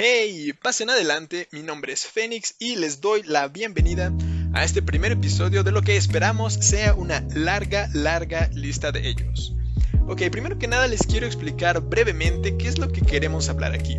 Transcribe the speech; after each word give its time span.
Hey, 0.00 0.52
pasen 0.62 0.90
adelante, 0.90 1.48
mi 1.50 1.64
nombre 1.64 1.92
es 1.92 2.06
Fénix 2.06 2.54
y 2.60 2.76
les 2.76 3.00
doy 3.00 3.24
la 3.24 3.48
bienvenida 3.48 4.12
a 4.52 4.62
este 4.62 4.80
primer 4.80 5.10
episodio 5.10 5.64
de 5.64 5.72
lo 5.72 5.82
que 5.82 5.96
esperamos 5.96 6.54
sea 6.54 6.94
una 6.94 7.26
larga, 7.34 7.88
larga 7.92 8.48
lista 8.54 8.92
de 8.92 9.08
ellos. 9.08 9.56
Ok, 10.06 10.22
primero 10.30 10.56
que 10.56 10.68
nada 10.68 10.86
les 10.86 11.04
quiero 11.04 11.26
explicar 11.26 11.80
brevemente 11.80 12.56
qué 12.56 12.68
es 12.68 12.78
lo 12.78 12.92
que 12.92 13.00
queremos 13.00 13.48
hablar 13.48 13.72
aquí. 13.72 13.96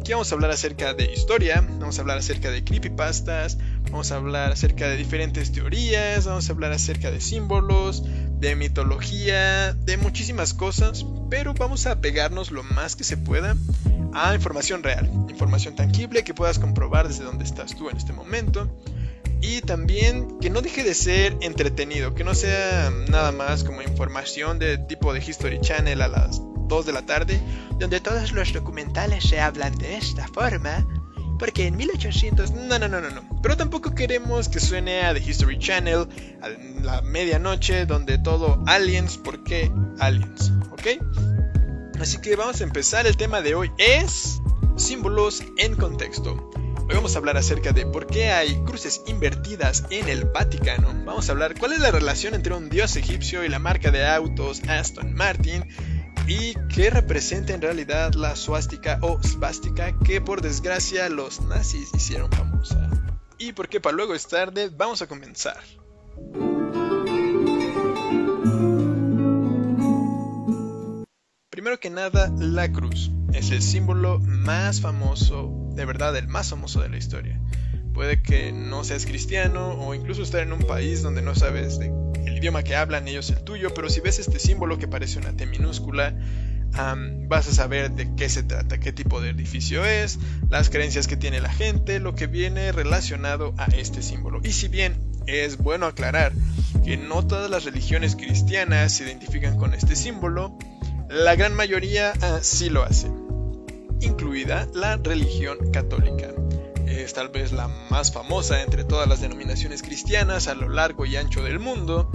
Aquí 0.00 0.12
vamos 0.12 0.32
a 0.32 0.34
hablar 0.34 0.50
acerca 0.50 0.94
de 0.94 1.12
historia, 1.12 1.60
vamos 1.60 1.98
a 1.98 2.00
hablar 2.00 2.16
acerca 2.16 2.50
de 2.50 2.64
creepypastas, 2.64 3.58
vamos 3.82 4.12
a 4.12 4.16
hablar 4.16 4.50
acerca 4.50 4.88
de 4.88 4.96
diferentes 4.96 5.52
teorías, 5.52 6.24
vamos 6.24 6.48
a 6.48 6.52
hablar 6.54 6.72
acerca 6.72 7.10
de 7.10 7.20
símbolos, 7.20 8.02
de 8.40 8.56
mitología, 8.56 9.74
de 9.74 9.98
muchísimas 9.98 10.54
cosas, 10.54 11.04
pero 11.28 11.52
vamos 11.52 11.84
a 11.84 12.00
pegarnos 12.00 12.50
lo 12.50 12.62
más 12.62 12.96
que 12.96 13.04
se 13.04 13.18
pueda 13.18 13.56
a 14.14 14.34
información 14.34 14.82
real, 14.82 15.10
información 15.28 15.74
tangible 15.74 16.24
que 16.24 16.34
puedas 16.34 16.58
comprobar 16.58 17.08
desde 17.08 17.24
donde 17.24 17.44
estás 17.44 17.74
tú 17.76 17.90
en 17.90 17.96
este 17.96 18.12
momento. 18.12 18.70
Y 19.40 19.60
también 19.60 20.38
que 20.40 20.48
no 20.48 20.62
deje 20.62 20.82
de 20.82 20.94
ser 20.94 21.36
entretenido, 21.42 22.14
que 22.14 22.24
no 22.24 22.34
sea 22.34 22.90
nada 23.10 23.30
más 23.30 23.62
como 23.62 23.82
información 23.82 24.58
de 24.58 24.78
tipo 24.78 25.12
de 25.12 25.20
History 25.20 25.60
Channel 25.60 26.00
a 26.00 26.08
las 26.08 26.40
2 26.66 26.86
de 26.86 26.92
la 26.92 27.02
tarde, 27.04 27.40
donde 27.78 28.00
todos 28.00 28.32
los 28.32 28.52
documentales 28.54 29.24
se 29.24 29.40
hablan 29.40 29.74
de 29.76 29.96
esta 29.96 30.26
forma, 30.28 30.86
porque 31.38 31.66
en 31.66 31.76
1800... 31.76 32.52
No, 32.52 32.78
no, 32.78 32.88
no, 32.88 33.00
no, 33.02 33.10
no. 33.10 33.42
Pero 33.42 33.56
tampoco 33.56 33.94
queremos 33.94 34.48
que 34.48 34.60
suene 34.60 35.02
a 35.02 35.12
The 35.12 35.20
History 35.20 35.58
Channel 35.58 36.08
a 36.40 36.48
la 36.82 37.02
medianoche, 37.02 37.84
donde 37.84 38.16
todo 38.16 38.62
aliens, 38.66 39.18
¿por 39.18 39.44
qué 39.44 39.70
aliens? 39.98 40.52
¿Ok? 40.72 41.33
Así 42.04 42.18
que 42.18 42.36
vamos 42.36 42.60
a 42.60 42.64
empezar. 42.64 43.06
El 43.06 43.16
tema 43.16 43.40
de 43.40 43.54
hoy 43.54 43.72
es 43.78 44.42
símbolos 44.76 45.42
en 45.56 45.74
contexto. 45.74 46.50
Hoy 46.54 46.94
vamos 46.94 47.14
a 47.14 47.18
hablar 47.18 47.38
acerca 47.38 47.72
de 47.72 47.86
por 47.86 48.06
qué 48.06 48.30
hay 48.30 48.62
cruces 48.64 49.00
invertidas 49.06 49.84
en 49.88 50.10
el 50.10 50.26
Vaticano. 50.26 50.88
Vamos 51.06 51.26
a 51.26 51.32
hablar 51.32 51.58
cuál 51.58 51.72
es 51.72 51.80
la 51.80 51.90
relación 51.90 52.34
entre 52.34 52.52
un 52.52 52.68
dios 52.68 52.96
egipcio 52.96 53.42
y 53.42 53.48
la 53.48 53.58
marca 53.58 53.90
de 53.90 54.06
autos 54.06 54.60
Aston 54.68 55.14
Martin. 55.14 55.66
Y 56.26 56.52
qué 56.74 56.90
representa 56.90 57.54
en 57.54 57.62
realidad 57.62 58.12
la 58.12 58.36
suástica 58.36 58.98
o 59.00 59.18
svástica 59.22 59.98
que 60.00 60.20
por 60.20 60.42
desgracia 60.42 61.08
los 61.08 61.40
nazis 61.40 61.88
hicieron 61.94 62.30
famosa. 62.30 62.90
Y 63.38 63.52
por 63.52 63.70
qué 63.70 63.80
para 63.80 63.96
luego 63.96 64.14
es 64.14 64.28
tarde, 64.28 64.68
vamos 64.68 65.00
a 65.00 65.06
comenzar. 65.06 65.56
Primero 71.64 71.80
que 71.80 71.88
nada, 71.88 72.30
la 72.38 72.70
cruz 72.70 73.10
es 73.32 73.50
el 73.50 73.62
símbolo 73.62 74.20
más 74.20 74.82
famoso, 74.82 75.70
de 75.72 75.86
verdad 75.86 76.14
el 76.14 76.28
más 76.28 76.50
famoso 76.50 76.82
de 76.82 76.90
la 76.90 76.98
historia. 76.98 77.40
Puede 77.94 78.20
que 78.20 78.52
no 78.52 78.84
seas 78.84 79.06
cristiano 79.06 79.72
o 79.72 79.94
incluso 79.94 80.22
estar 80.22 80.42
en 80.42 80.52
un 80.52 80.58
país 80.58 81.00
donde 81.00 81.22
no 81.22 81.34
sabes 81.34 81.80
el 81.80 82.36
idioma 82.36 82.64
que 82.64 82.76
hablan 82.76 83.08
ellos 83.08 83.30
el 83.30 83.42
tuyo, 83.44 83.72
pero 83.72 83.88
si 83.88 84.00
ves 84.02 84.18
este 84.18 84.38
símbolo 84.38 84.78
que 84.78 84.88
parece 84.88 85.18
una 85.18 85.34
T 85.34 85.46
minúscula, 85.46 86.14
vas 87.28 87.48
a 87.48 87.54
saber 87.54 87.92
de 87.92 88.14
qué 88.14 88.28
se 88.28 88.42
trata, 88.42 88.78
qué 88.78 88.92
tipo 88.92 89.22
de 89.22 89.30
edificio 89.30 89.86
es, 89.86 90.18
las 90.50 90.68
creencias 90.68 91.06
que 91.06 91.16
tiene 91.16 91.40
la 91.40 91.50
gente, 91.50 91.98
lo 91.98 92.14
que 92.14 92.26
viene 92.26 92.72
relacionado 92.72 93.54
a 93.56 93.64
este 93.68 94.02
símbolo. 94.02 94.42
Y 94.44 94.52
si 94.52 94.68
bien 94.68 95.00
es 95.26 95.56
bueno 95.56 95.86
aclarar 95.86 96.34
que 96.84 96.98
no 96.98 97.26
todas 97.26 97.50
las 97.50 97.64
religiones 97.64 98.16
cristianas 98.16 98.92
se 98.92 99.04
identifican 99.04 99.56
con 99.56 99.72
este 99.72 99.96
símbolo, 99.96 100.58
la 101.14 101.36
gran 101.36 101.54
mayoría 101.54 102.12
ah, 102.22 102.40
sí 102.42 102.68
lo 102.68 102.82
hace, 102.82 103.06
incluida 104.00 104.66
la 104.74 104.96
religión 104.96 105.70
católica. 105.72 106.30
Es 106.88 107.14
tal 107.14 107.28
vez 107.28 107.52
la 107.52 107.68
más 107.88 108.12
famosa 108.12 108.62
entre 108.62 108.84
todas 108.84 109.08
las 109.08 109.20
denominaciones 109.20 109.82
cristianas 109.82 110.48
a 110.48 110.54
lo 110.54 110.68
largo 110.68 111.06
y 111.06 111.16
ancho 111.16 111.42
del 111.44 111.60
mundo, 111.60 112.10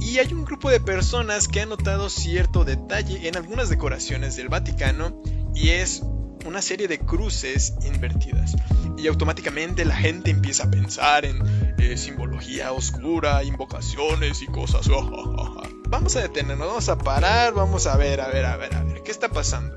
y 0.00 0.18
hay 0.18 0.32
un 0.32 0.46
grupo 0.46 0.70
de 0.70 0.80
personas 0.80 1.46
que 1.46 1.60
han 1.60 1.68
notado 1.68 2.08
cierto 2.08 2.64
detalle 2.64 3.28
en 3.28 3.36
algunas 3.36 3.68
decoraciones 3.68 4.36
del 4.36 4.48
Vaticano, 4.48 5.20
y 5.54 5.70
es 5.70 6.02
una 6.44 6.62
serie 6.62 6.88
de 6.88 6.98
cruces 6.98 7.74
invertidas. 7.84 8.56
Y 8.96 9.06
automáticamente 9.06 9.84
la 9.84 9.96
gente 9.96 10.30
empieza 10.30 10.64
a 10.64 10.70
pensar 10.70 11.24
en 11.24 11.42
eh, 11.78 11.96
simbología 11.96 12.72
oscura, 12.72 13.42
invocaciones 13.44 14.42
y 14.42 14.46
cosas. 14.46 14.88
vamos 15.88 16.16
a 16.16 16.20
detenernos, 16.20 16.66
vamos 16.66 16.88
a 16.88 16.98
parar, 16.98 17.54
vamos 17.54 17.86
a 17.86 17.96
ver, 17.96 18.20
a 18.20 18.28
ver, 18.28 18.44
a 18.44 18.56
ver, 18.56 18.74
a 18.74 18.82
ver, 18.82 19.02
¿qué 19.02 19.10
está 19.10 19.28
pasando? 19.28 19.76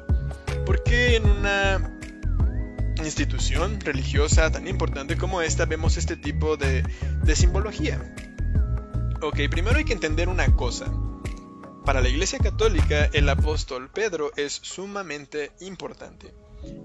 ¿Por 0.66 0.84
qué 0.84 1.16
en 1.16 1.26
una 1.26 1.98
institución 3.04 3.80
religiosa 3.80 4.52
tan 4.52 4.68
importante 4.68 5.18
como 5.18 5.42
esta 5.42 5.66
vemos 5.66 5.98
este 5.98 6.18
tipo 6.18 6.58
de, 6.58 6.84
de 7.24 7.36
simbología? 7.36 8.16
Ok, 9.22 9.38
primero 9.50 9.78
hay 9.78 9.86
que 9.86 9.94
entender 9.94 10.30
una 10.30 10.56
cosa. 10.56 10.92
Para 11.86 12.02
la 12.02 12.10
Iglesia 12.10 12.38
Católica, 12.40 13.06
el 13.14 13.28
apóstol 13.28 13.90
Pedro 13.90 14.32
es 14.36 14.54
sumamente 14.54 15.52
importante, 15.62 16.34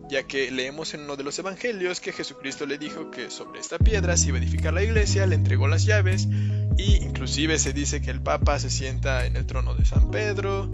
ya 0.08 0.22
que 0.24 0.50
leemos 0.50 0.94
en 0.94 1.02
uno 1.02 1.16
de 1.16 1.24
los 1.24 1.38
evangelios 1.38 2.00
que 2.00 2.12
Jesucristo 2.12 2.66
le 2.66 2.78
dijo 2.78 3.10
que 3.10 3.30
sobre 3.30 3.60
esta 3.60 3.78
piedra 3.78 4.16
se 4.16 4.28
iba 4.28 4.38
a 4.38 4.40
edificar 4.40 4.72
la 4.72 4.82
iglesia, 4.82 5.26
le 5.26 5.34
entregó 5.34 5.68
las 5.68 5.84
llaves 5.84 6.28
y 6.76 6.96
inclusive 6.96 7.58
se 7.58 7.72
dice 7.72 8.00
que 8.00 8.10
el 8.10 8.20
Papa 8.20 8.58
se 8.58 8.70
sienta 8.70 9.26
en 9.26 9.36
el 9.36 9.46
trono 9.46 9.74
de 9.74 9.84
San 9.84 10.10
Pedro, 10.10 10.70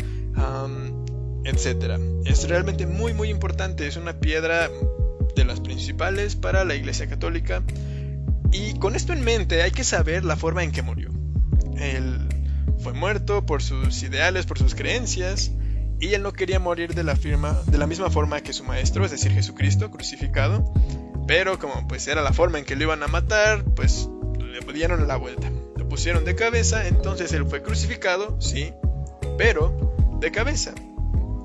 etc. 1.45 2.01
Es 2.25 2.49
realmente 2.49 2.87
muy 2.87 3.15
muy 3.15 3.31
importante, 3.31 3.87
es 3.87 3.97
una 3.97 4.21
piedra 4.21 4.71
de 5.35 5.45
las 5.45 5.61
principales 5.61 6.37
para 6.37 6.65
la 6.65 6.75
Iglesia 6.75 7.09
Católica. 7.09 7.63
Y 8.53 8.79
con 8.79 8.95
esto 8.95 9.13
en 9.13 9.25
mente 9.25 9.63
hay 9.63 9.71
que 9.71 9.85
saber 9.85 10.25
la 10.25 10.37
forma 10.37 10.63
en 10.63 10.73
que 10.73 10.83
murió. 10.83 11.11
Él 11.79 12.29
fue 12.79 12.93
muerto 12.93 13.47
por 13.47 13.63
sus 13.63 14.03
ideales, 14.03 14.45
por 14.45 14.59
sus 14.59 14.75
creencias, 14.75 15.53
y 16.03 16.15
él 16.15 16.23
no 16.23 16.33
quería 16.33 16.59
morir 16.59 16.95
de 16.95 17.05
la, 17.05 17.17
firma, 17.17 17.59
de 17.67 17.79
la 17.79 17.87
misma 17.87 18.11
forma 18.11 18.43
que 18.43 18.53
su 18.53 18.65
maestro, 18.65 19.05
es 19.05 19.11
decir, 19.11 19.33
Jesucristo, 19.33 19.91
crucificado. 19.91 20.71
Pero 21.27 21.59
como 21.59 21.89
pues 21.89 22.07
era 22.09 22.21
la 22.21 22.33
forma 22.33 22.59
en 22.59 22.65
que 22.65 22.77
lo 22.77 22.83
iban 22.83 23.03
a 23.03 23.07
matar, 23.07 23.65
pues 23.75 24.09
le 24.39 24.73
dieron 24.73 25.09
la 25.09 25.17
vuelta 25.17 25.51
pusieron 25.93 26.25
de 26.25 26.35
cabeza, 26.35 26.89
entonces 26.89 27.35
él 27.35 27.45
fue 27.45 27.63
crucificado, 27.63 28.41
sí, 28.41 28.73
pero 29.37 29.95
de 30.21 30.33
cabeza. 30.33 30.75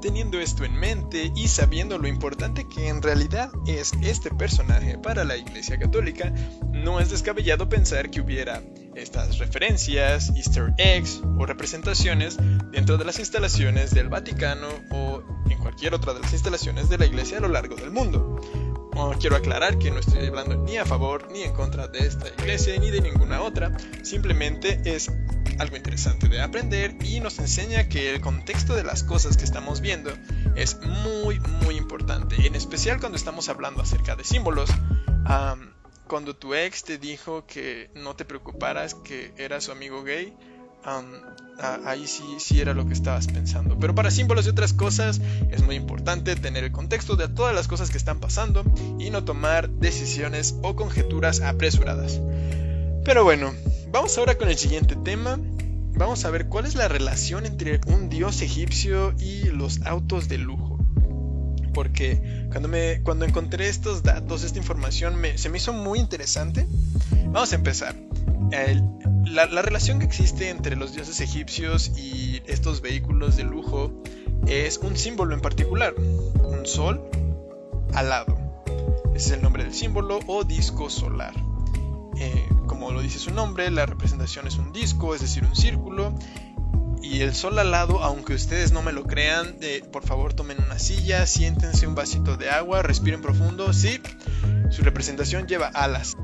Teniendo 0.01 0.39
esto 0.39 0.63
en 0.63 0.73
mente 0.73 1.33
y 1.35 1.49
sabiendo 1.49 1.97
lo 1.97 2.07
importante 2.07 2.65
que 2.73 2.87
en 2.87 3.01
realidad 3.01 3.51
es 3.67 3.91
este 4.01 4.29
personaje 4.29 4.97
para 4.99 5.25
la 5.25 5.35
Iglesia 5.35 5.77
Católica, 5.77 6.31
no 6.71 7.01
es 7.01 7.09
descabellado 7.09 7.67
pensar 7.67 8.09
que 8.09 8.21
hubiera 8.21 8.61
estas 8.97 9.37
referencias, 9.37 10.31
easter 10.35 10.73
eggs 10.77 11.21
o 11.37 11.45
representaciones 11.45 12.37
dentro 12.71 12.97
de 12.97 13.05
las 13.05 13.19
instalaciones 13.19 13.91
del 13.93 14.09
Vaticano 14.09 14.67
o 14.91 15.23
en 15.49 15.57
cualquier 15.59 15.93
otra 15.93 16.13
de 16.13 16.21
las 16.21 16.33
instalaciones 16.33 16.89
de 16.89 16.97
la 16.97 17.05
Iglesia 17.05 17.37
a 17.37 17.41
lo 17.41 17.47
largo 17.47 17.75
del 17.75 17.91
mundo 17.91 18.41
quiero 19.19 19.35
aclarar 19.35 19.77
que 19.77 19.91
no 19.91 19.99
estoy 19.99 20.25
hablando 20.25 20.55
ni 20.55 20.77
a 20.77 20.85
favor 20.85 21.27
ni 21.31 21.43
en 21.43 21.53
contra 21.53 21.87
de 21.87 21.99
esta 21.99 22.27
iglesia 22.29 22.77
ni 22.79 22.91
de 22.91 23.01
ninguna 23.01 23.41
otra, 23.41 23.71
simplemente 24.03 24.81
es 24.85 25.11
algo 25.59 25.75
interesante 25.75 26.27
de 26.27 26.41
aprender 26.41 26.95
y 27.03 27.19
nos 27.19 27.39
enseña 27.39 27.87
que 27.89 28.13
el 28.13 28.21
contexto 28.21 28.75
de 28.75 28.83
las 28.83 29.03
cosas 29.03 29.37
que 29.37 29.43
estamos 29.43 29.81
viendo 29.81 30.11
es 30.55 30.79
muy 30.81 31.39
muy 31.63 31.77
importante, 31.77 32.35
en 32.45 32.55
especial 32.55 32.99
cuando 32.99 33.17
estamos 33.17 33.49
hablando 33.49 33.81
acerca 33.81 34.15
de 34.15 34.23
símbolos. 34.23 34.69
Cuando 36.07 36.35
tu 36.35 36.53
ex 36.53 36.83
te 36.83 36.97
dijo 36.97 37.45
que 37.45 37.89
no 37.95 38.15
te 38.15 38.25
preocuparas 38.25 38.95
que 38.95 39.33
era 39.37 39.61
su 39.61 39.71
amigo 39.71 40.03
gay, 40.03 40.33
ahí 41.85 42.07
sí, 42.07 42.23
sí 42.39 42.61
era 42.61 42.73
lo 42.73 42.87
que 42.87 42.93
estabas 42.93 43.27
pensando. 43.27 43.77
Pero 43.79 43.93
para 43.95 44.11
símbolos 44.11 44.45
y 44.45 44.49
otras 44.49 44.73
cosas 44.73 45.19
es 45.51 45.63
muy 45.63 45.75
importante 45.75 46.35
tener 46.35 46.63
el 46.63 46.71
contexto 46.71 47.15
de 47.15 47.27
todas 47.27 47.53
las 47.53 47.67
cosas 47.67 47.89
que 47.89 47.97
están 47.97 48.19
pasando 48.19 48.63
y 48.99 49.09
no 49.09 49.23
tomar 49.25 49.69
decisiones 49.69 50.55
o 50.63 50.75
conjeturas 50.75 51.41
apresuradas. 51.41 52.21
Pero 53.03 53.23
bueno, 53.23 53.53
vamos 53.91 54.17
ahora 54.17 54.37
con 54.37 54.49
el 54.49 54.57
siguiente 54.57 54.95
tema. 54.95 55.39
Vamos 55.93 56.25
a 56.25 56.29
ver 56.29 56.47
cuál 56.47 56.65
es 56.65 56.75
la 56.75 56.87
relación 56.87 57.45
entre 57.45 57.81
un 57.87 58.09
dios 58.09 58.41
egipcio 58.41 59.15
y 59.19 59.45
los 59.45 59.81
autos 59.81 60.27
de 60.27 60.37
lujo. 60.37 60.76
Porque 61.77 62.47
cuando, 62.49 62.69
me, 62.69 63.03
cuando 63.03 63.23
encontré 63.23 63.69
estos 63.69 64.01
datos, 64.01 64.43
esta 64.43 64.57
información 64.57 65.15
se 65.35 65.47
me 65.47 65.59
hizo 65.59 65.73
muy 65.73 65.99
interesante. 65.99 66.65
Vamos 67.25 67.51
a 67.51 67.55
empezar. 67.55 67.95
La, 69.25 69.61
relación 69.61 69.99
que 69.99 70.05
existe 70.05 70.49
entre 70.49 70.75
los 70.75 70.95
dioses 70.95 71.21
egipcios 71.21 71.91
y 71.95 72.41
estos 72.47 72.81
vehículos 72.81 73.37
de 73.37 73.43
lujo 73.43 73.93
es 74.47 74.79
un 74.79 74.97
símbolo 74.97 75.35
en 75.35 75.39
particular, 75.39 75.93
un 75.93 76.65
sol 76.65 77.07
alado. 77.93 78.35
Ese 79.13 79.27
es 79.27 79.31
el 79.33 79.43
nombre 79.43 79.63
del 79.63 79.75
símbolo 79.75 80.17
o 80.25 80.45
disco 80.45 80.89
solar. 80.89 81.35
Eh, 82.17 82.49
como 82.65 82.91
lo 82.91 83.03
dice 83.03 83.19
su 83.19 83.29
nombre, 83.29 83.69
la 83.69 83.85
representación 83.85 84.47
es 84.47 84.57
un 84.57 84.73
disco, 84.73 85.13
es 85.13 85.21
decir, 85.21 85.45
un 85.45 85.55
círculo. 85.55 86.15
Y 87.09 87.21
el 87.21 87.33
sol 87.33 87.57
al 87.57 87.71
lado, 87.71 88.03
aunque 88.03 88.33
ustedes 88.33 88.73
no 88.73 88.81
me 88.81 88.91
lo 88.91 89.05
crean, 89.05 89.55
eh, 89.61 89.81
por 89.91 90.05
favor 90.05 90.33
tomen 90.33 90.57
una 90.61 90.77
silla, 90.77 91.25
siéntense 91.25 91.87
un 91.87 91.95
vasito 91.95 92.35
de 92.35 92.49
agua, 92.49 92.81
respiren 92.81 93.21
profundo. 93.21 93.71
Sí, 93.71 94.01
su 94.71 94.81
representación 94.81 95.47
lleva 95.47 95.67
alas. 95.67 96.17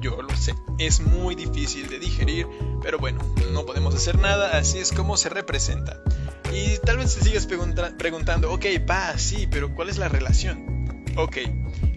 Yo 0.00 0.22
lo 0.22 0.34
sé, 0.36 0.54
es 0.78 1.00
muy 1.00 1.34
difícil 1.34 1.88
de 1.88 1.98
digerir, 1.98 2.46
pero 2.82 2.98
bueno, 2.98 3.20
no 3.52 3.66
podemos 3.66 3.94
hacer 3.94 4.18
nada, 4.18 4.56
así 4.56 4.78
es 4.78 4.92
como 4.92 5.16
se 5.16 5.28
representa. 5.28 6.00
Y 6.52 6.78
tal 6.78 6.98
vez 6.98 7.14
te 7.14 7.22
sigas 7.22 7.46
preguntando, 7.46 8.52
ok, 8.52 8.64
pa, 8.86 9.18
sí, 9.18 9.46
pero 9.50 9.74
¿cuál 9.74 9.90
es 9.90 9.98
la 9.98 10.08
relación? 10.08 11.04
Ok, 11.16 11.36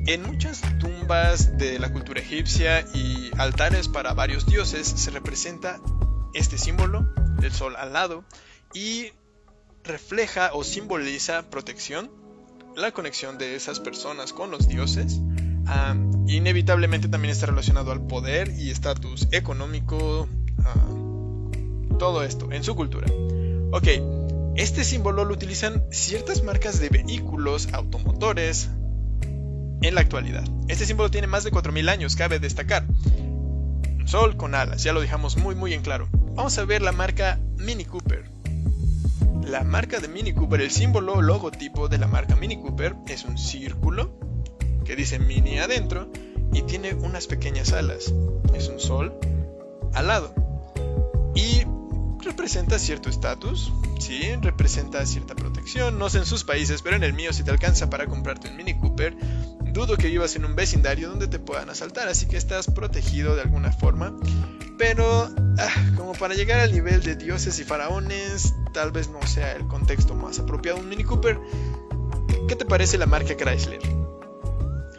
en 0.05 0.23
muchas 0.23 0.61
tumbas 0.79 1.57
de 1.57 1.79
la 1.79 1.91
cultura 1.91 2.19
egipcia 2.19 2.81
y 2.93 3.31
altares 3.37 3.87
para 3.87 4.13
varios 4.13 4.45
dioses 4.45 4.87
se 4.87 5.11
representa 5.11 5.79
este 6.33 6.57
símbolo 6.57 7.07
del 7.39 7.51
sol 7.51 7.75
al 7.75 7.93
lado 7.93 8.23
y 8.73 9.11
refleja 9.83 10.51
o 10.53 10.63
simboliza 10.63 11.49
protección, 11.49 12.11
la 12.75 12.91
conexión 12.91 13.37
de 13.37 13.55
esas 13.55 13.79
personas 13.79 14.33
con 14.33 14.51
los 14.51 14.67
dioses. 14.67 15.19
inevitablemente 16.27 17.07
también 17.07 17.31
está 17.31 17.45
relacionado 17.47 17.91
al 17.91 18.05
poder 18.05 18.49
y 18.57 18.69
estatus 18.69 19.27
económico, 19.31 20.27
todo 21.97 22.23
esto 22.23 22.51
en 22.51 22.63
su 22.63 22.75
cultura. 22.75 23.07
Ok, 23.71 23.87
este 24.55 24.83
símbolo 24.83 25.25
lo 25.25 25.33
utilizan 25.33 25.83
ciertas 25.91 26.43
marcas 26.43 26.79
de 26.79 26.89
vehículos 26.89 27.69
automotores 27.73 28.69
en 29.81 29.95
la 29.95 30.01
actualidad. 30.01 30.43
Este 30.67 30.85
símbolo 30.85 31.11
tiene 31.11 31.27
más 31.27 31.43
de 31.43 31.51
4.000 31.51 31.89
años, 31.89 32.15
cabe 32.15 32.39
destacar. 32.39 32.85
Sol 34.07 34.37
con 34.37 34.55
alas, 34.55 34.83
ya 34.83 34.93
lo 34.93 35.01
dejamos 35.01 35.35
muy 35.35 35.53
muy 35.53 35.73
en 35.73 35.81
claro. 35.81 36.07
Vamos 36.33 36.57
a 36.57 36.63
ver 36.63 36.81
la 36.81 36.93
marca 36.93 37.41
Mini 37.57 37.83
Cooper. 37.83 38.23
La 39.43 39.65
marca 39.65 39.99
de 39.99 40.07
Mini 40.07 40.31
Cooper, 40.31 40.61
el 40.61 40.71
símbolo 40.71 41.21
logotipo 41.21 41.89
de 41.89 41.97
la 41.97 42.07
marca 42.07 42.37
Mini 42.37 42.55
Cooper 42.55 42.95
es 43.09 43.25
un 43.25 43.37
círculo 43.37 44.17
que 44.85 44.95
dice 44.95 45.19
Mini 45.19 45.59
adentro 45.59 46.09
y 46.53 46.61
tiene 46.61 46.93
unas 46.93 47.27
pequeñas 47.27 47.73
alas. 47.73 48.13
Es 48.55 48.69
un 48.69 48.79
sol 48.79 49.13
al 49.93 50.07
lado. 50.07 50.33
Y 51.35 51.63
representa 52.23 52.79
cierto 52.79 53.09
estatus, 53.09 53.73
sí, 53.99 54.21
representa 54.41 55.05
cierta 55.05 55.35
protección, 55.35 55.99
no 55.99 56.09
sé 56.09 56.19
en 56.19 56.25
sus 56.25 56.45
países, 56.45 56.81
pero 56.81 56.95
en 56.95 57.03
el 57.03 57.11
mío 57.11 57.33
si 57.33 57.43
te 57.43 57.51
alcanza 57.51 57.89
para 57.89 58.05
comprarte 58.05 58.47
un 58.47 58.55
Mini 58.55 58.79
Cooper, 58.79 59.17
dudo 59.77 59.95
que 59.95 60.07
vivas 60.07 60.35
en 60.35 60.43
un 60.43 60.55
vecindario 60.55 61.07
donde 61.09 61.27
te 61.27 61.37
puedan 61.37 61.69
asaltar, 61.69 62.07
así 62.07 62.25
que 62.27 62.35
estás 62.35 62.65
protegido 62.65 63.35
de 63.35 63.41
alguna 63.41 63.71
forma. 63.71 64.17
Pero, 64.75 65.29
ah, 65.59 65.91
como 65.95 66.13
para 66.13 66.33
llegar 66.33 66.59
al 66.59 66.71
nivel 66.71 67.03
de 67.03 67.15
dioses 67.15 67.59
y 67.59 67.63
faraones, 67.63 68.55
tal 68.73 68.91
vez 68.91 69.09
no 69.09 69.21
sea 69.27 69.51
el 69.51 69.67
contexto 69.67 70.15
más 70.15 70.39
apropiado 70.39 70.79
un 70.79 70.89
Mini 70.89 71.03
Cooper. 71.03 71.39
¿Qué 72.47 72.55
te 72.55 72.65
parece 72.65 72.97
la 72.97 73.05
marca 73.05 73.37
Chrysler? 73.37 73.79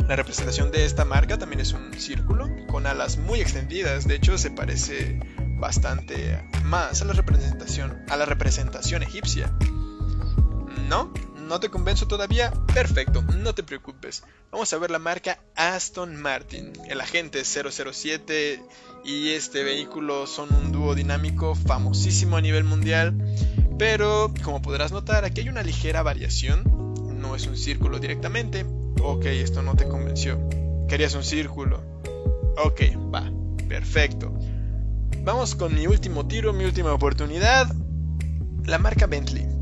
La 0.07 0.15
representación 0.15 0.71
de 0.71 0.85
esta 0.85 1.05
marca 1.05 1.39
también 1.39 1.61
es 1.61 1.73
un 1.73 1.93
círculo 1.95 2.49
con 2.69 2.87
alas 2.87 3.19
muy 3.19 3.41
extendidas, 3.41 4.07
de 4.07 4.15
hecho 4.15 4.39
se 4.39 4.53
parece 4.53 5.19
bastante 5.59 6.41
más 6.63 7.03
a 7.03 7.05
la 7.05 7.15
representación, 7.15 8.05
a 8.09 8.17
la 8.17 8.27
representación 8.27 9.03
egipcia. 9.03 9.53
¿No? 10.89 11.13
¿No 11.49 11.61
te 11.61 11.71
convenzo 11.71 12.07
todavía? 12.07 12.53
Perfecto, 12.75 13.23
no 13.23 13.55
te 13.55 13.63
preocupes. 13.63 14.23
Vamos 14.53 14.71
a 14.71 14.79
ver 14.79 14.91
la 14.91 14.99
marca 14.99 15.39
Aston 15.57 16.15
Martin. 16.15 16.75
El 16.91 17.01
agente 17.01 17.43
007 17.43 18.63
y 19.03 19.31
este 19.31 19.65
vehículo 19.65 20.27
son 20.27 20.55
un 20.55 20.73
dúo 20.73 20.95
dinámico 20.95 21.55
famosísimo 21.55 22.37
a 22.37 22.43
nivel 22.43 22.65
mundial. 22.65 23.17
Pero, 23.79 24.31
como 24.45 24.61
podrás 24.61 24.93
notar, 24.93 25.25
aquí 25.25 25.41
hay 25.41 25.49
una 25.49 25.63
ligera 25.63 26.03
variación. 26.03 26.65
No 27.19 27.35
es 27.35 27.47
un 27.47 27.57
círculo 27.57 27.99
directamente. 27.99 28.67
Ok, 29.03 29.25
esto 29.25 29.63
no 29.63 29.75
te 29.75 29.89
convenció. 29.89 30.39
Querías 30.87 31.15
un 31.15 31.25
círculo. 31.25 31.83
Ok, 32.63 32.83
va, 33.15 33.33
perfecto. 33.67 34.39
Vamos 35.23 35.55
con 35.55 35.75
mi 35.75 35.87
último 35.87 36.29
tiro, 36.29 36.53
mi 36.53 36.67
última 36.67 36.93
oportunidad. 36.93 37.75
La 38.67 38.79
marca 38.79 39.07
Bentley. 39.07 39.58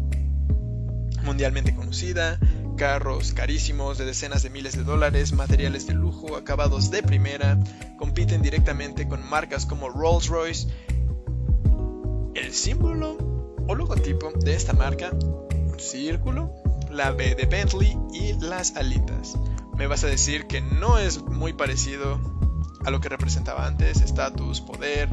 Mundialmente 1.27 1.75
conocida, 1.75 2.39
carros 2.77 3.33
carísimos 3.33 3.99
de 3.99 4.05
decenas 4.05 4.45
de 4.45 4.51
miles 4.51 4.77
de 4.77 4.85
dólares, 4.85 5.33
materiales 5.33 5.85
de 5.89 5.95
lujo, 5.95 6.37
acabados 6.37 6.93
de 6.93 7.03
primera, 7.03 7.59
compiten 7.99 8.43
directamente 8.43 9.09
con 9.09 9.29
marcas 9.29 9.67
como 9.67 9.89
Rolls-Royce. 9.89 10.69
El 12.37 12.53
símbolo 12.53 13.19
o 13.67 13.75
logotipo 13.75 14.31
de 14.39 14.55
esta 14.55 14.73
marca, 14.73 15.11
un 15.11 15.81
círculo, 15.81 16.55
la 16.93 17.11
B 17.11 17.35
de 17.35 17.47
Bentley 17.47 17.99
y 18.13 18.35
las 18.35 18.77
alitas. 18.77 19.37
Me 19.77 19.89
vas 19.89 20.05
a 20.05 20.07
decir 20.07 20.47
que 20.47 20.61
no 20.61 20.97
es 20.97 21.21
muy 21.23 21.55
parecido 21.55 22.21
a 22.85 22.91
lo 22.93 23.01
que 23.01 23.09
representaba 23.09 23.67
antes, 23.67 24.01
estatus, 24.01 24.61
poder, 24.61 25.09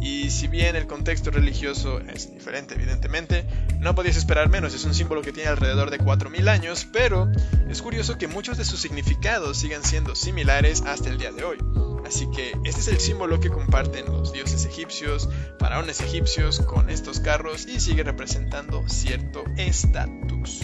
y 0.00 0.30
si 0.30 0.48
bien 0.48 0.76
el 0.76 0.86
contexto 0.86 1.30
religioso 1.30 2.00
es 2.00 2.32
diferente, 2.32 2.74
evidentemente, 2.74 3.44
no 3.78 3.94
podías 3.94 4.16
esperar 4.16 4.48
menos, 4.48 4.74
es 4.74 4.84
un 4.84 4.94
símbolo 4.94 5.22
que 5.22 5.32
tiene 5.32 5.50
alrededor 5.50 5.90
de 5.90 5.98
4.000 5.98 6.48
años, 6.48 6.86
pero 6.90 7.30
es 7.68 7.82
curioso 7.82 8.18
que 8.18 8.26
muchos 8.26 8.56
de 8.58 8.64
sus 8.64 8.80
significados 8.80 9.58
sigan 9.58 9.84
siendo 9.84 10.14
similares 10.14 10.82
hasta 10.86 11.10
el 11.10 11.18
día 11.18 11.32
de 11.32 11.44
hoy. 11.44 11.58
Así 12.06 12.28
que 12.30 12.52
este 12.64 12.80
es 12.80 12.88
el 12.88 12.98
símbolo 12.98 13.38
que 13.38 13.50
comparten 13.50 14.06
los 14.06 14.32
dioses 14.32 14.64
egipcios, 14.64 15.28
faraones 15.58 16.00
egipcios 16.00 16.60
con 16.60 16.90
estos 16.90 17.20
carros 17.20 17.66
y 17.68 17.78
sigue 17.78 18.02
representando 18.02 18.82
cierto 18.88 19.44
estatus. 19.56 20.60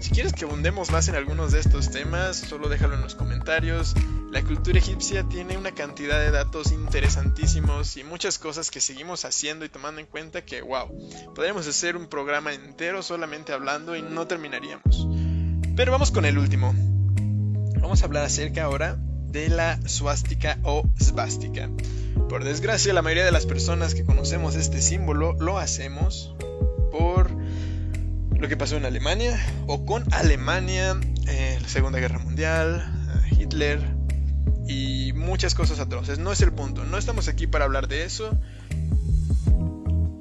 Si 0.00 0.10
quieres 0.10 0.34
que 0.34 0.44
abundemos 0.44 0.90
más 0.90 1.08
en 1.08 1.14
algunos 1.14 1.52
de 1.52 1.60
estos 1.60 1.90
temas, 1.90 2.36
solo 2.36 2.68
déjalo 2.68 2.96
en 2.96 3.00
los 3.00 3.14
comentarios. 3.14 3.94
La 4.34 4.42
cultura 4.42 4.80
egipcia 4.80 5.22
tiene 5.28 5.56
una 5.56 5.70
cantidad 5.70 6.18
de 6.18 6.32
datos 6.32 6.72
interesantísimos 6.72 7.96
y 7.96 8.02
muchas 8.02 8.40
cosas 8.40 8.72
que 8.72 8.80
seguimos 8.80 9.24
haciendo 9.24 9.64
y 9.64 9.68
tomando 9.68 10.00
en 10.00 10.08
cuenta 10.08 10.44
que, 10.44 10.60
wow, 10.60 10.88
podríamos 11.36 11.68
hacer 11.68 11.96
un 11.96 12.08
programa 12.08 12.52
entero 12.52 13.04
solamente 13.04 13.52
hablando 13.52 13.94
y 13.94 14.02
no 14.02 14.26
terminaríamos. 14.26 15.06
Pero 15.76 15.92
vamos 15.92 16.10
con 16.10 16.24
el 16.24 16.36
último. 16.36 16.74
Vamos 17.80 18.02
a 18.02 18.06
hablar 18.06 18.24
acerca 18.24 18.64
ahora 18.64 18.98
de 19.28 19.50
la 19.50 19.80
suástica 19.86 20.58
o 20.64 20.82
svástica. 20.98 21.70
Por 22.28 22.42
desgracia, 22.42 22.92
la 22.92 23.02
mayoría 23.02 23.24
de 23.24 23.30
las 23.30 23.46
personas 23.46 23.94
que 23.94 24.04
conocemos 24.04 24.56
este 24.56 24.82
símbolo 24.82 25.34
lo 25.34 25.58
hacemos 25.58 26.34
por 26.90 27.30
lo 28.36 28.48
que 28.48 28.56
pasó 28.56 28.78
en 28.78 28.84
Alemania 28.84 29.38
o 29.68 29.86
con 29.86 30.12
Alemania, 30.12 30.98
en 31.28 31.62
la 31.62 31.68
Segunda 31.68 32.00
Guerra 32.00 32.18
Mundial, 32.18 32.84
Hitler, 33.30 33.93
y 34.66 35.12
muchas 35.14 35.54
cosas 35.54 35.80
atroces. 35.80 36.18
No 36.18 36.32
es 36.32 36.40
el 36.40 36.52
punto, 36.52 36.84
no 36.84 36.98
estamos 36.98 37.28
aquí 37.28 37.46
para 37.46 37.64
hablar 37.64 37.88
de 37.88 38.04
eso. 38.04 38.38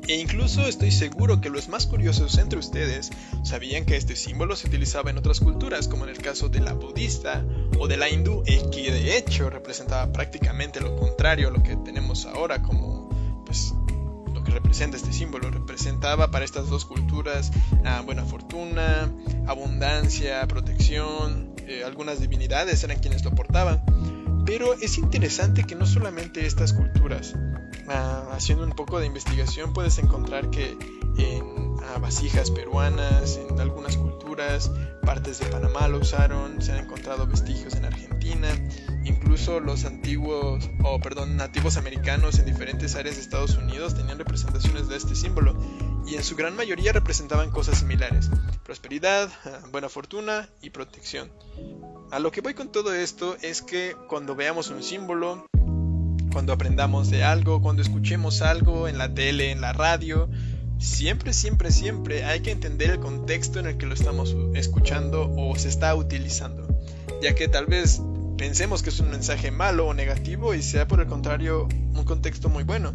E 0.05 0.17
incluso 0.17 0.67
estoy 0.67 0.91
seguro 0.91 1.39
que 1.39 1.49
los 1.49 1.69
más 1.69 1.87
curiosos 1.87 2.37
entre 2.37 2.59
ustedes 2.59 3.09
sabían 3.43 3.85
que 3.85 3.95
este 3.95 4.17
símbolo 4.17 4.57
se 4.57 4.67
utilizaba 4.67 5.09
en 5.09 5.17
otras 5.17 5.39
culturas, 5.39 5.87
como 5.87 6.03
en 6.03 6.09
el 6.09 6.17
caso 6.17 6.49
de 6.49 6.59
la 6.59 6.73
budista 6.73 7.45
o 7.79 7.87
de 7.87 7.95
la 7.95 8.09
hindú, 8.09 8.43
y 8.45 8.69
que 8.69 8.91
de 8.91 9.17
hecho 9.17 9.49
representaba 9.49 10.11
prácticamente 10.11 10.81
lo 10.81 10.97
contrario 10.97 11.47
a 11.47 11.51
lo 11.51 11.63
que 11.63 11.77
tenemos 11.77 12.25
ahora 12.25 12.61
como 12.61 13.43
pues 13.45 13.73
lo 14.33 14.43
que 14.43 14.51
representa 14.51 14.97
este 14.97 15.13
símbolo. 15.13 15.49
Representaba 15.51 16.31
para 16.31 16.43
estas 16.43 16.69
dos 16.69 16.83
culturas 16.83 17.51
buena 18.05 18.25
fortuna, 18.25 19.11
abundancia, 19.47 20.45
protección, 20.47 21.53
eh, 21.67 21.83
algunas 21.85 22.19
divinidades 22.19 22.83
eran 22.83 22.99
quienes 22.99 23.23
lo 23.23 23.31
portaban. 23.31 23.83
Pero 24.45 24.73
es 24.73 24.97
interesante 24.97 25.63
que 25.63 25.75
no 25.75 25.85
solamente 25.85 26.45
estas 26.45 26.73
culturas, 26.73 27.33
ah, 27.87 28.29
haciendo 28.33 28.65
un 28.65 28.71
poco 28.71 28.99
de 28.99 29.07
investigación 29.07 29.73
puedes 29.73 29.97
encontrar 29.99 30.49
que 30.49 30.77
en 31.17 31.75
ah, 31.81 31.99
vasijas 31.99 32.51
peruanas, 32.51 33.37
en 33.37 33.59
algunas 33.59 33.95
culturas, 33.97 34.69
partes 35.05 35.39
de 35.39 35.45
Panamá 35.45 35.87
lo 35.87 35.99
usaron, 35.99 36.61
se 36.61 36.73
han 36.73 36.85
encontrado 36.85 37.27
vestigios 37.27 37.75
en 37.75 37.85
Argentina, 37.85 38.49
incluso 39.05 39.59
los 39.59 39.85
antiguos, 39.85 40.69
o 40.83 40.99
perdón, 40.99 41.37
nativos 41.37 41.77
americanos 41.77 42.39
en 42.39 42.45
diferentes 42.45 42.95
áreas 42.95 43.15
de 43.15 43.21
Estados 43.21 43.57
Unidos 43.57 43.95
tenían 43.95 44.17
representaciones 44.17 44.87
de 44.87 44.97
este 44.97 45.15
símbolo 45.15 45.55
y 46.05 46.15
en 46.15 46.23
su 46.23 46.35
gran 46.35 46.55
mayoría 46.55 46.91
representaban 46.91 47.51
cosas 47.51 47.79
similares, 47.79 48.29
prosperidad, 48.63 49.29
ah, 49.45 49.59
buena 49.71 49.89
fortuna 49.89 50.49
y 50.61 50.69
protección. 50.69 51.31
A 52.11 52.19
lo 52.19 52.31
que 52.31 52.41
voy 52.41 52.53
con 52.53 52.71
todo 52.71 52.93
esto 52.93 53.37
es 53.41 53.61
que 53.61 53.95
cuando 54.07 54.35
veamos 54.35 54.69
un 54.69 54.83
símbolo, 54.83 55.45
cuando 56.31 56.53
aprendamos 56.53 57.09
de 57.09 57.23
algo, 57.23 57.61
cuando 57.61 57.81
escuchemos 57.81 58.41
algo 58.41 58.87
en 58.87 58.97
la 58.97 59.13
tele, 59.13 59.51
en 59.51 59.61
la 59.61 59.73
radio, 59.73 60.29
siempre, 60.77 61.33
siempre, 61.33 61.71
siempre 61.71 62.25
hay 62.25 62.41
que 62.41 62.51
entender 62.51 62.89
el 62.89 62.99
contexto 62.99 63.59
en 63.59 63.67
el 63.67 63.77
que 63.77 63.85
lo 63.85 63.93
estamos 63.93 64.35
escuchando 64.53 65.31
o 65.35 65.55
se 65.55 65.69
está 65.69 65.95
utilizando, 65.95 66.67
ya 67.21 67.33
que 67.35 67.47
tal 67.47 67.67
vez 67.67 68.01
pensemos 68.37 68.83
que 68.83 68.89
es 68.89 68.99
un 68.99 69.09
mensaje 69.09 69.51
malo 69.51 69.87
o 69.87 69.93
negativo 69.93 70.53
y 70.53 70.61
sea 70.61 70.87
por 70.87 70.99
el 70.99 71.07
contrario 71.07 71.67
un 71.71 72.03
contexto 72.03 72.49
muy 72.49 72.63
bueno, 72.63 72.93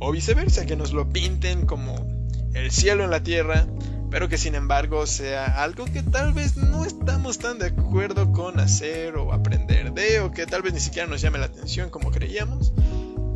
o 0.00 0.10
viceversa, 0.10 0.66
que 0.66 0.76
nos 0.76 0.92
lo 0.92 1.08
pinten 1.10 1.66
como 1.66 2.19
el 2.54 2.70
cielo 2.70 3.04
en 3.04 3.10
la 3.10 3.22
tierra, 3.22 3.66
pero 4.10 4.28
que 4.28 4.38
sin 4.38 4.54
embargo 4.54 5.06
sea 5.06 5.62
algo 5.62 5.84
que 5.84 6.02
tal 6.02 6.32
vez 6.32 6.56
no 6.56 6.84
estamos 6.84 7.38
tan 7.38 7.58
de 7.58 7.66
acuerdo 7.66 8.32
con 8.32 8.58
hacer 8.58 9.16
o 9.16 9.32
aprender 9.32 9.92
de, 9.92 10.20
o 10.20 10.32
que 10.32 10.46
tal 10.46 10.62
vez 10.62 10.74
ni 10.74 10.80
siquiera 10.80 11.06
nos 11.06 11.20
llame 11.20 11.38
la 11.38 11.46
atención 11.46 11.90
como 11.90 12.10
creíamos. 12.10 12.72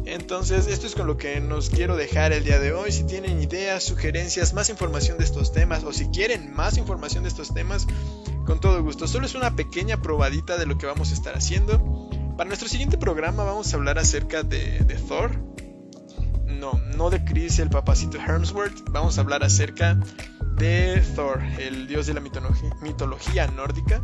Entonces, 0.06 0.66
esto 0.66 0.86
es 0.86 0.94
con 0.94 1.06
lo 1.06 1.16
que 1.16 1.40
nos 1.40 1.70
quiero 1.70 1.96
dejar 1.96 2.32
el 2.32 2.44
día 2.44 2.58
de 2.58 2.72
hoy. 2.72 2.92
Si 2.92 3.04
tienen 3.04 3.40
ideas, 3.40 3.82
sugerencias, 3.84 4.52
más 4.52 4.68
información 4.68 5.16
de 5.16 5.24
estos 5.24 5.52
temas, 5.52 5.82
o 5.84 5.92
si 5.94 6.08
quieren 6.08 6.52
más 6.54 6.76
información 6.76 7.22
de 7.22 7.30
estos 7.30 7.54
temas, 7.54 7.86
con 8.44 8.60
todo 8.60 8.82
gusto. 8.82 9.08
Solo 9.08 9.24
es 9.24 9.34
una 9.34 9.56
pequeña 9.56 10.02
probadita 10.02 10.58
de 10.58 10.66
lo 10.66 10.76
que 10.76 10.86
vamos 10.86 11.10
a 11.10 11.14
estar 11.14 11.34
haciendo. 11.34 12.10
Para 12.36 12.48
nuestro 12.48 12.68
siguiente 12.68 12.98
programa 12.98 13.44
vamos 13.44 13.72
a 13.72 13.76
hablar 13.76 13.98
acerca 13.98 14.42
de, 14.42 14.80
de 14.80 14.94
Thor. 14.96 15.53
No, 16.58 16.80
no 16.96 17.10
de 17.10 17.24
Chris, 17.24 17.58
el 17.58 17.70
papacito 17.70 18.18
Hermsworth. 18.18 18.90
Vamos 18.90 19.18
a 19.18 19.22
hablar 19.22 19.44
acerca 19.44 19.98
de 20.56 21.02
Thor, 21.14 21.42
el 21.58 21.86
dios 21.86 22.06
de 22.06 22.14
la 22.14 22.20
mitología, 22.20 23.46
nórdica. 23.48 24.00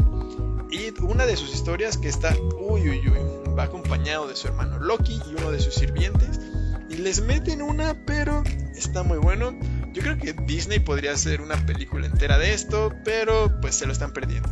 Y 0.70 0.92
una 1.02 1.26
de 1.26 1.36
sus 1.36 1.52
historias 1.52 1.98
que 1.98 2.08
está, 2.08 2.34
uy, 2.58 2.88
uy, 2.88 3.08
uy, 3.08 3.54
va 3.54 3.64
acompañado 3.64 4.28
de 4.28 4.36
su 4.36 4.48
hermano 4.48 4.78
Loki 4.78 5.20
y 5.26 5.34
uno 5.34 5.50
de 5.50 5.60
sus 5.60 5.74
sirvientes. 5.74 6.40
Y 6.88 6.96
les 6.96 7.22
meten 7.22 7.62
una, 7.62 8.04
pero 8.04 8.42
está 8.74 9.02
muy 9.02 9.18
bueno. 9.18 9.58
Yo 9.92 10.02
creo 10.02 10.18
que 10.18 10.32
Disney 10.32 10.78
podría 10.78 11.12
hacer 11.12 11.40
una 11.40 11.56
película 11.66 12.06
entera 12.06 12.38
de 12.38 12.54
esto, 12.54 12.92
pero 13.04 13.60
pues 13.60 13.74
se 13.74 13.86
lo 13.86 13.92
están 13.92 14.12
perdiendo. 14.12 14.48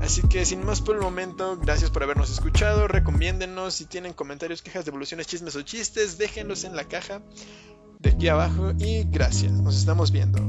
Así 0.00 0.22
que 0.22 0.44
sin 0.44 0.64
más 0.64 0.80
por 0.80 0.96
el 0.96 1.02
momento, 1.02 1.58
gracias 1.58 1.90
por 1.90 2.02
habernos 2.02 2.30
escuchado, 2.30 2.86
recomiéndenos 2.86 3.74
si 3.74 3.86
tienen 3.86 4.12
comentarios, 4.12 4.62
quejas, 4.62 4.84
devoluciones, 4.84 5.26
chismes 5.26 5.56
o 5.56 5.62
chistes, 5.62 6.18
déjenlos 6.18 6.64
en 6.64 6.76
la 6.76 6.84
caja 6.84 7.22
de 7.98 8.10
aquí 8.10 8.28
abajo 8.28 8.72
y 8.78 9.04
gracias, 9.04 9.52
nos 9.52 9.76
estamos 9.76 10.12
viendo. 10.12 10.40